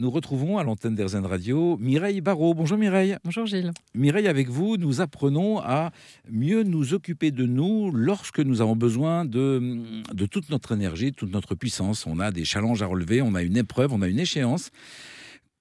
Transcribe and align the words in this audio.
Nous 0.00 0.10
retrouvons 0.10 0.56
à 0.56 0.64
l'antenne 0.64 0.94
d'Airzen 0.94 1.26
Radio 1.26 1.76
Mireille 1.76 2.22
Barrault. 2.22 2.54
Bonjour 2.54 2.78
Mireille. 2.78 3.18
Bonjour 3.22 3.44
Gilles. 3.44 3.70
Mireille, 3.94 4.28
avec 4.28 4.48
vous, 4.48 4.78
nous 4.78 5.02
apprenons 5.02 5.58
à 5.58 5.90
mieux 6.30 6.62
nous 6.62 6.94
occuper 6.94 7.30
de 7.30 7.44
nous 7.44 7.90
lorsque 7.90 8.40
nous 8.40 8.62
avons 8.62 8.76
besoin 8.76 9.26
de, 9.26 9.82
de 10.14 10.24
toute 10.24 10.48
notre 10.48 10.72
énergie, 10.72 11.10
de 11.10 11.16
toute 11.16 11.30
notre 11.30 11.54
puissance. 11.54 12.06
On 12.06 12.18
a 12.18 12.30
des 12.30 12.46
challenges 12.46 12.80
à 12.80 12.86
relever, 12.86 13.20
on 13.20 13.34
a 13.34 13.42
une 13.42 13.58
épreuve, 13.58 13.92
on 13.92 14.00
a 14.00 14.08
une 14.08 14.20
échéance. 14.20 14.70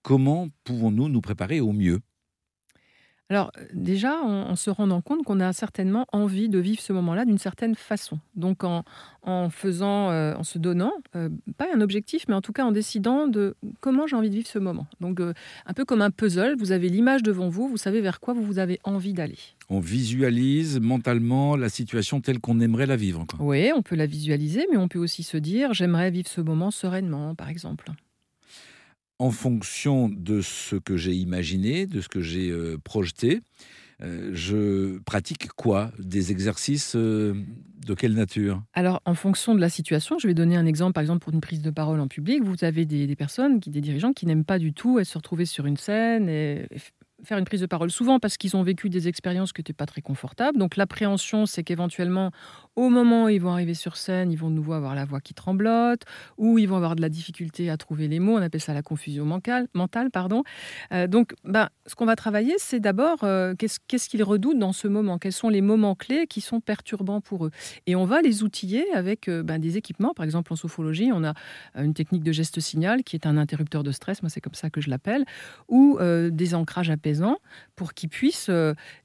Comment 0.04 0.48
pouvons-nous 0.64 1.10
nous 1.10 1.20
préparer 1.20 1.60
au 1.60 1.74
mieux? 1.74 2.00
Alors 3.30 3.52
déjà, 3.74 4.20
en, 4.24 4.56
se 4.56 4.72
rendant 4.72 5.02
compte 5.02 5.24
qu'on 5.24 5.40
a 5.40 5.54
certainement 5.54 6.08
envie 6.12 6.50
de 6.50 6.58
vivre 6.58 6.82
ce 6.82 6.94
moment-là 6.94 7.26
d'une 7.26 7.38
certaine 7.38 7.76
façon. 7.76 8.18
Donc 8.36 8.64
en, 8.64 8.84
faisant, 9.52 10.10
euh, 10.10 10.34
en 10.34 10.44
se 10.44 10.58
donnant, 10.58 10.94
euh, 11.16 11.30
pas 11.58 11.68
un 11.74 11.82
objectif, 11.82 12.26
mais 12.28 12.34
en 12.34 12.42
tout 12.42 12.54
cas 12.54 12.66
en 12.66 12.72
décidant 12.72 13.28
de 13.28 13.56
comment 13.82 14.08
j'ai 14.08 14.16
envie 14.16 14.32
de 14.32 14.36
vivre 14.36 14.48
ce 14.48 14.58
moment. 14.58 14.88
Donc 15.00 15.20
euh, 15.20 15.34
un 15.68 15.74
peu 15.74 15.86
comme 15.86 16.02
un 16.02 16.10
puzzle, 16.10 16.56
vous 16.58 16.72
avez 16.72 16.90
l'image 16.90 17.22
devant 17.22 17.50
vous, 17.50 17.68
vous 17.68 17.78
savez 17.78 18.02
vers 18.02 18.20
quoi 18.20 18.34
vous 18.34 18.58
avez 18.58 18.80
envie 18.84 19.14
d'aller. 19.14 19.38
On 19.70 19.80
visualise 19.80 20.80
mentalement 20.80 21.56
la 21.56 21.70
situation 21.70 22.22
telle 22.22 22.40
qu'on 22.40 22.60
aimerait 22.60 22.88
la 22.88 22.96
vivre. 22.96 23.28
Oui, 23.40 23.72
on 23.76 23.84
peut 23.84 23.96
la 23.96 24.08
visualiser, 24.08 24.66
mais 24.72 24.78
on 24.78 24.88
peut 24.88 24.98
aussi 24.98 25.22
se 25.22 25.38
dire 25.38 25.74
j'aimerais 25.76 26.10
vivre 26.10 26.28
ce 26.28 26.42
moment 26.42 26.72
sereinement, 26.72 27.36
par 27.36 27.50
exemple 27.50 27.92
en 29.20 29.32
fonction 29.32 30.10
de 30.10 30.42
ce 30.42 30.78
que 30.78 30.98
j'ai 30.98 31.14
imaginé, 31.14 31.86
de 31.86 32.02
ce 32.02 32.08
que 32.08 32.22
j'ai 32.22 32.50
euh, 32.50 32.78
projeté, 32.84 33.42
euh, 34.02 34.32
je 34.34 34.98
pratique 35.00 35.50
quoi? 35.50 35.92
Des 36.00 36.32
exercices 36.32 36.96
euh, 36.96 37.34
de 37.86 37.94
quelle 37.94 38.14
nature? 38.14 38.64
Alors, 38.74 39.02
en 39.04 39.14
fonction 39.14 39.54
de 39.54 39.60
la 39.60 39.70
situation, 39.70 40.18
je 40.18 40.28
vais 40.28 40.34
donner 40.34 40.56
un 40.56 40.66
exemple, 40.66 40.94
par 40.94 41.02
exemple, 41.02 41.20
pour 41.20 41.34
une 41.34 41.42
prise 41.42 41.62
de 41.62 41.70
parole 41.70 42.00
en 42.00 42.08
public. 42.08 42.42
Vous 42.42 42.64
avez 42.64 42.86
des, 42.86 43.14
personnes, 43.18 43.60
des 43.60 43.82
dirigeants 43.82 44.14
qui 44.14 44.26
n'aiment 44.26 44.46
pas 44.46 44.58
du 44.58 44.72
tout 44.72 45.04
se 45.04 45.18
retrouver 45.18 45.46
sur 45.46 45.66
une 45.66 45.78
scène 45.78 46.30
et 46.30 46.66
faire 47.24 47.38
une 47.38 47.46
prise 47.46 47.62
de 47.62 47.66
parole, 47.66 47.92
souvent 47.92 48.20
parce 48.20 48.38
qu'ils 48.38 48.56
ont 48.56 48.64
vécu 48.64 48.90
des 48.90 49.08
expériences 49.08 49.54
qui 49.54 49.60
n'étaient 49.60 49.74
pas 49.74 49.86
très 49.86 50.02
confortables. 50.02 50.58
Donc 50.58 50.78
l'appréhension, 50.78 51.46
c'est 51.46 51.64
qu'éventuellement, 51.64 52.32
au 52.80 52.90
moment 52.90 53.26
où 53.26 53.30
ils 53.30 53.42
vont 53.42 53.52
arriver 53.52 53.74
sur 53.74 53.98
scène, 53.98 54.32
ils 54.32 54.38
vont 54.38 54.50
de 54.50 54.56
nouveau 54.56 54.72
avoir 54.72 54.96
la 54.96 55.04
voix 55.04 55.20
qui 55.20 55.34
tremblote, 55.34 56.04
ou 56.38 56.58
ils 56.60 56.66
vont 56.66 56.78
avoir 56.78 56.96
de 56.96 57.02
la 57.02 57.10
difficulté 57.10 57.70
à 57.70 57.76
trouver 57.76 58.08
les 58.08 58.20
mots. 58.20 58.38
On 58.38 58.42
appelle 58.42 58.62
ça 58.62 58.74
la 58.74 58.82
confusion 58.82 59.26
mentale. 59.26 59.68
pardon. 60.14 60.44
Euh, 60.94 61.06
donc, 61.06 61.34
ben, 61.44 61.68
ce 61.88 61.96
qu'on 61.96 62.06
va 62.06 62.16
travailler, 62.16 62.54
c'est 62.58 62.80
d'abord 62.80 63.26
euh, 63.26 63.54
qu'est-ce 63.58 64.08
qu'ils 64.08 64.24
redoutent 64.24 64.60
dans 64.60 64.72
ce 64.72 64.88
moment, 64.88 65.18
quels 65.18 65.34
sont 65.34 65.50
les 65.50 65.60
moments 65.60 65.94
clés 65.94 66.26
qui 66.26 66.40
sont 66.40 66.62
perturbants 66.62 67.20
pour 67.20 67.48
eux? 67.48 67.52
Et 67.86 67.98
on 67.98 68.06
va 68.06 68.22
les 68.22 68.44
outiller 68.44 68.86
avec 68.94 69.28
euh, 69.28 69.44
ben, 69.44 69.60
des 69.60 69.76
équipements. 69.76 70.14
Par 70.14 70.24
exemple, 70.24 70.54
en 70.54 70.56
sophologie, 70.56 71.12
on 71.14 71.26
a 71.26 71.34
une 71.76 71.94
technique 71.94 72.24
de 72.24 72.32
geste 72.32 72.62
signal 72.62 73.04
qui 73.04 73.18
est 73.18 73.26
un 73.26 73.36
interrupteur 73.36 73.84
de 73.84 73.92
stress, 73.92 74.24
moi 74.24 74.30
c'est 74.30 74.42
comme 74.42 74.54
ça 74.54 74.70
que 74.70 74.80
je 74.80 74.90
l'appelle, 74.90 75.26
ou 75.68 76.00
des 76.00 76.56
ancrages 76.56 76.90
apaisants 76.90 77.38
pour 77.76 77.94
qu'ils 77.94 78.10
puissent 78.10 78.52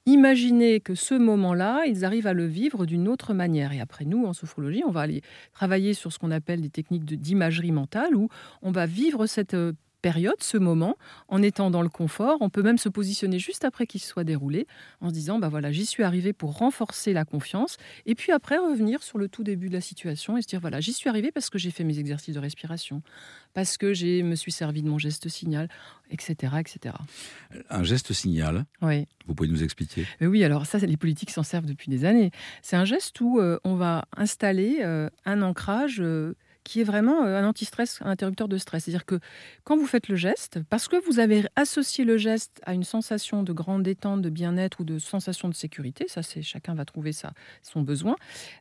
imaginer 0.06 0.80
que 0.80 0.94
ce 0.94 1.14
moment-là, 1.14 1.84
ils 1.86 2.04
arrivent 2.04 2.26
à 2.26 2.32
le 2.32 2.46
vivre 2.46 2.86
d'une 2.86 3.08
autre 3.08 3.34
manière. 3.34 3.63
Et 3.72 3.80
après, 3.80 4.04
nous, 4.04 4.24
en 4.26 4.32
sophrologie, 4.32 4.82
on 4.86 4.90
va 4.90 5.02
aller 5.02 5.22
travailler 5.52 5.94
sur 5.94 6.12
ce 6.12 6.18
qu'on 6.18 6.30
appelle 6.30 6.60
des 6.60 6.70
techniques 6.70 7.04
d'imagerie 7.04 7.72
mentale, 7.72 8.14
où 8.14 8.28
on 8.62 8.70
va 8.70 8.86
vivre 8.86 9.26
cette 9.26 9.54
euh, 9.54 9.72
période, 10.04 10.36
ce 10.40 10.58
moment, 10.58 10.98
en 11.28 11.40
étant 11.40 11.70
dans 11.70 11.80
le 11.80 11.88
confort. 11.88 12.36
On 12.42 12.50
peut 12.50 12.60
même 12.60 12.76
se 12.76 12.90
positionner 12.90 13.38
juste 13.38 13.64
après 13.64 13.86
qu'il 13.86 14.02
soit 14.02 14.22
déroulé, 14.22 14.66
en 15.00 15.08
se 15.08 15.14
disant, 15.14 15.38
bah 15.38 15.48
voilà, 15.48 15.72
j'y 15.72 15.86
suis 15.86 16.02
arrivé 16.02 16.34
pour 16.34 16.58
renforcer 16.58 17.14
la 17.14 17.24
confiance, 17.24 17.78
et 18.04 18.14
puis 18.14 18.30
après 18.30 18.58
revenir 18.58 19.02
sur 19.02 19.16
le 19.16 19.28
tout 19.28 19.42
début 19.44 19.70
de 19.70 19.72
la 19.72 19.80
situation 19.80 20.36
et 20.36 20.42
se 20.42 20.46
dire, 20.46 20.60
voilà, 20.60 20.78
j'y 20.78 20.92
suis 20.92 21.08
arrivé 21.08 21.32
parce 21.32 21.48
que 21.48 21.56
j'ai 21.56 21.70
fait 21.70 21.84
mes 21.84 21.98
exercices 21.98 22.34
de 22.34 22.38
respiration, 22.38 23.00
parce 23.54 23.78
que 23.78 23.94
je 23.94 24.20
me 24.20 24.34
suis 24.34 24.52
servi 24.52 24.82
de 24.82 24.88
mon 24.90 24.98
geste 24.98 25.30
signal, 25.30 25.70
etc., 26.10 26.52
etc. 26.58 26.94
Un 27.70 27.82
geste 27.82 28.12
signal. 28.12 28.66
Oui. 28.82 29.06
Vous 29.26 29.34
pouvez 29.34 29.48
nous 29.48 29.62
expliquer? 29.62 30.06
Euh, 30.20 30.26
Oui, 30.26 30.44
alors 30.44 30.66
ça, 30.66 30.76
les 30.78 30.98
politiques 30.98 31.30
s'en 31.30 31.44
servent 31.44 31.64
depuis 31.64 31.88
des 31.88 32.04
années. 32.04 32.30
C'est 32.60 32.76
un 32.76 32.84
geste 32.84 33.18
où 33.22 33.40
euh, 33.40 33.58
on 33.64 33.74
va 33.76 34.04
installer 34.18 34.80
euh, 34.82 35.08
un 35.24 35.40
ancrage 35.40 36.02
qui 36.64 36.80
est 36.80 36.84
vraiment 36.84 37.24
euh, 37.24 37.38
un 37.38 37.46
anti-stress, 37.46 38.00
un 38.02 38.10
interrupteur 38.10 38.48
de 38.48 38.56
stress. 38.56 38.84
C'est-à-dire 38.84 39.04
que 39.04 39.20
quand 39.62 39.76
vous 39.76 39.86
faites 39.86 40.08
le 40.08 40.16
geste, 40.16 40.60
parce 40.70 40.88
que 40.88 40.96
vous 41.06 41.20
avez 41.20 41.44
associé 41.56 42.04
le 42.04 42.16
geste 42.16 42.60
à 42.64 42.74
une 42.74 42.82
sensation 42.82 43.42
de 43.42 43.52
grande 43.52 43.82
détente, 43.82 44.22
de 44.22 44.30
bien-être 44.30 44.80
ou 44.80 44.84
de 44.84 44.98
sensation 44.98 45.48
de 45.48 45.54
sécurité, 45.54 46.06
ça 46.08 46.22
c'est 46.22 46.42
chacun 46.42 46.74
va 46.74 46.84
trouver 46.84 47.12
ça 47.12 47.32
son 47.62 47.82
besoin. 47.82 48.16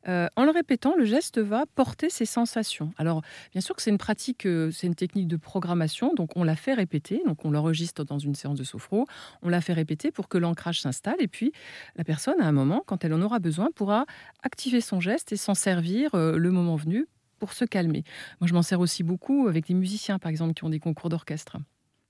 Euh, 0.08 0.28
en 0.36 0.44
le 0.44 0.52
répétant, 0.52 0.96
le 0.96 1.06
geste 1.06 1.40
va 1.40 1.66
porter 1.76 2.10
ses 2.10 2.26
sensations. 2.26 2.94
Alors 2.98 3.22
bien 3.54 3.62
sûr 3.62 3.76
que 3.76 3.82
c'est 3.82 3.90
une 3.90 3.98
pratique, 3.98 4.46
euh, 4.46 4.70
c'est 4.72 4.88
une 4.88 4.96
technique 4.96 5.28
de 5.28 5.38
programmation, 5.38 6.14
donc 6.14 6.36
on 6.36 6.44
la 6.44 6.58
fait 6.58 6.74
répéter, 6.74 7.22
donc 7.26 7.46
on 7.46 7.52
l'enregistre 7.52 8.04
dans 8.04 8.20
une 8.20 8.36
séance 8.36 8.58
de 8.58 8.66
sophro, 8.66 9.08
on 9.42 9.50
la 9.50 9.62
fait 9.62 9.74
répéter 9.74 10.12
pour 10.12 10.28
que 10.28 10.38
l'ancrage 10.38 10.82
s'installe 10.82 11.16
et 11.20 11.30
puis 11.30 11.54
la 11.96 12.04
personne 12.04 12.40
à 12.42 12.46
un 12.46 12.52
moment, 12.52 12.84
quand 12.86 13.06
elle 13.06 13.14
en 13.14 13.22
aura 13.22 13.40
besoin, 13.40 13.70
pourra 13.74 14.06
activer 14.42 14.82
son 14.82 15.00
geste 15.00 15.32
et 15.32 15.38
s'en 15.38 15.56
servir 15.56 16.12
le 16.14 16.52
moment 16.52 16.76
venu 16.76 17.08
pour 17.44 17.52
se 17.52 17.66
calmer. 17.66 18.06
Moi, 18.40 18.48
je 18.48 18.54
m'en 18.54 18.62
sers 18.62 18.80
aussi 18.80 19.04
beaucoup 19.04 19.50
avec 19.50 19.68
des 19.68 19.74
musiciens, 19.74 20.18
par 20.18 20.32
exemple, 20.32 20.54
qui 20.54 20.64
ont 20.64 20.70
des 20.70 20.80
concours 20.80 21.10
d'orchestre 21.10 21.58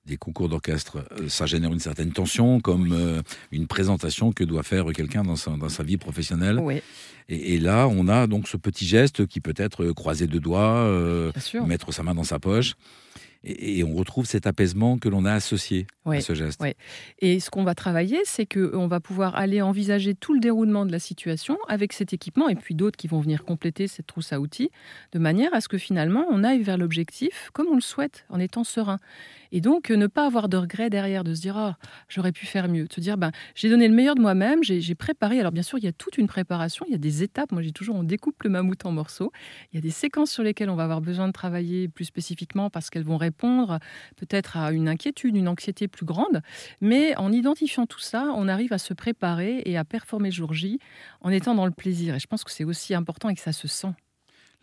des 0.06 0.18
concours 0.18 0.50
d'orchestre, 0.50 1.06
euh, 1.14 1.30
ça 1.30 1.46
génère 1.46 1.72
une 1.72 1.80
certaine 1.80 2.12
tension, 2.12 2.60
comme 2.60 2.92
euh, 2.92 3.22
une 3.54 3.68
présentation 3.68 4.34
que 4.34 4.44
doit 4.44 4.62
faire 4.62 4.92
quelqu'un 4.92 5.24
dans 5.24 5.38
sa, 5.38 5.52
dans 5.52 5.70
sa 5.70 5.82
vie 5.82 5.96
professionnelle. 5.96 6.60
Oui. 6.60 6.82
Et, 7.30 7.58
là, 7.58 7.88
on 7.88 8.10
a 8.10 8.28
donc 8.28 8.50
ce 8.50 8.58
petit 8.58 8.86
geste 8.86 9.26
qui 9.28 9.40
peut 9.40 9.54
être 9.56 9.94
croiser 9.94 10.28
deux 10.28 10.42
doigts, 10.42 10.76
euh, 10.76 11.32
mettre 11.66 11.94
sa 11.94 12.04
main 12.04 12.14
dans 12.14 12.26
sa 12.26 12.38
poche 12.38 12.76
et, 13.44 13.84
on 13.84 13.94
retrouve 13.94 14.26
cet 14.26 14.48
apaisement 14.48 14.98
que 14.98 15.10
l'on 15.10 15.26
a 15.26 15.34
associé 15.34 15.88
à 16.06 16.22
ce 16.22 16.34
geste. 16.34 16.64
Et 17.19 17.40
ce 17.40 17.50
qu'on 17.50 17.64
va 17.64 17.75
travailler, 17.75 18.19
c'est 18.25 18.46
qu'on 18.46 18.88
va 18.88 19.00
pouvoir 19.00 19.36
aller 19.36 19.62
envisager 19.62 20.16
tout 20.16 20.34
le 20.34 20.40
déroulement 20.40 20.86
de 20.86 20.91
la 20.91 21.00
situation 21.00 21.58
avec 21.68 21.94
cet 21.94 22.14
équipement 22.14 22.50
et 22.50 22.56
puis 22.56 22.75
d'autres 22.75 22.97
qui 22.97 23.08
vont 23.08 23.19
venir 23.19 23.46
compléter 23.46 23.88
cette 23.88 24.08
trousse 24.08 24.34
à 24.34 24.40
outils, 24.40 24.69
de 25.12 25.19
manière 25.19 25.53
à 25.53 25.62
ce 25.62 25.68
que 25.68 25.78
finalement 25.78 26.25
on 26.30 26.44
aille 26.44 26.62
vers 26.62 26.78
l'objectif 26.78 27.50
comme 27.53 27.68
on 27.68 27.75
le 27.75 27.81
souhaite, 27.81 28.25
en 28.30 28.40
étant 28.40 28.63
serein. 28.63 29.00
Et 29.52 29.62
donc 29.62 29.92
ne 29.92 30.08
pas 30.08 30.25
avoir 30.25 30.50
de 30.50 30.58
regret 30.58 30.90
derrière, 30.90 31.24
de 31.24 31.34
se 31.34 31.42
dire 31.42 31.58
ah 31.58 31.78
j'aurais 32.09 32.31
pu 32.31 32.46
faire 32.46 32.68
mieux, 32.68 32.86
de 32.86 32.94
se 32.94 33.02
dire 33.02 33.18
ben 33.18 33.31
j'ai 33.56 33.69
donné 33.69 33.88
le 33.88 33.94
meilleur 33.94 34.16
de 34.16 34.22
moi-même, 34.22 34.63
j'ai 34.63 34.96
préparé. 34.96 35.40
Alors 35.40 35.52
bien 35.52 35.63
sûr 35.63 35.78
il 35.78 35.84
y 35.84 35.88
a 35.88 35.94
toute 35.94 36.18
une 36.18 36.28
préparation, 36.28 36.86
il 36.88 36.92
y 36.92 36.96
a 36.96 37.00
des 37.00 37.24
étapes. 37.24 37.52
Moi 37.52 37.62
j'ai 37.62 37.72
toujours 37.72 37.96
on 37.96 38.03
découpe 38.03 38.44
le 38.44 38.50
mammouth 38.50 38.86
en 38.86 38.92
morceaux. 38.92 39.31
Il 39.72 39.75
y 39.75 39.80
a 39.80 39.81
des 39.81 39.92
séquences 39.92 40.31
sur 40.31 40.44
lesquelles 40.44 40.69
on 40.69 40.75
va 40.75 40.84
avoir 40.84 41.02
besoin 41.02 41.28
de 41.28 41.34
travailler 41.34 41.88
plus 41.88 42.06
spécifiquement 42.06 42.69
parce 42.69 42.90
qu'elles 42.90 43.03
vont 43.03 43.18
répondre 43.18 43.80
peut-être 44.16 44.58
à 44.58 44.72
une 44.72 44.88
inquiétude, 44.88 45.36
une 45.36 45.47
anxiété 45.47 45.88
plus 45.94 46.06
grande. 46.06 46.42
Mais 46.81 47.16
en 47.16 47.31
identifiant 47.31 47.86
tout 47.86 48.02
ça, 48.02 48.34
on 48.36 48.50
arrive 48.50 48.74
à 48.74 48.78
se 48.78 48.94
préparer 48.94 49.62
et 49.66 49.78
à 49.78 49.86
performer 49.86 50.31
jour 50.31 50.54
J 50.54 50.80
en 51.22 51.30
étant 51.30 51.56
dans 51.56 51.66
le 51.66 51.72
plaisir. 51.72 52.16
Et 52.16 52.20
je 52.20 52.28
pense 52.28 52.44
que 52.44 52.52
c'est 52.52 52.66
aussi 52.66 52.94
important 52.94 53.30
et 53.30 53.36
que 53.36 53.42
ça 53.42 53.54
se 53.54 53.70
sent. 53.70 53.94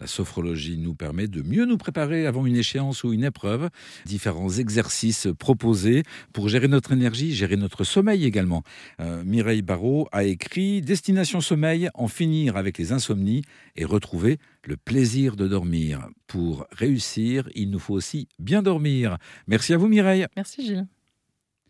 La 0.00 0.06
sophrologie 0.06 0.78
nous 0.78 0.94
permet 0.94 1.28
de 1.28 1.42
mieux 1.42 1.66
nous 1.66 1.76
préparer 1.76 2.26
avant 2.26 2.46
une 2.46 2.56
échéance 2.56 3.04
ou 3.04 3.12
une 3.12 3.24
épreuve. 3.24 3.68
Différents 4.06 4.48
exercices 4.48 5.28
proposés 5.38 6.04
pour 6.32 6.48
gérer 6.48 6.68
notre 6.68 6.92
énergie, 6.92 7.34
gérer 7.34 7.56
notre 7.56 7.84
sommeil 7.84 8.24
également. 8.24 8.62
Euh, 9.00 9.22
Mireille 9.24 9.60
Barrault 9.60 10.08
a 10.10 10.24
écrit 10.24 10.80
Destination 10.80 11.42
sommeil, 11.42 11.90
en 11.92 12.08
finir 12.08 12.56
avec 12.56 12.78
les 12.78 12.92
insomnies 12.92 13.42
et 13.76 13.84
retrouver 13.84 14.38
le 14.64 14.78
plaisir 14.78 15.36
de 15.36 15.46
dormir. 15.46 16.08
Pour 16.26 16.66
réussir, 16.72 17.50
il 17.54 17.70
nous 17.70 17.78
faut 17.78 17.94
aussi 17.94 18.26
bien 18.38 18.62
dormir. 18.62 19.18
Merci 19.48 19.74
à 19.74 19.76
vous 19.76 19.88
Mireille. 19.88 20.26
Merci 20.34 20.64
Gilles. 20.64 20.86